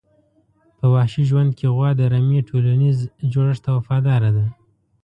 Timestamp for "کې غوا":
1.57-1.89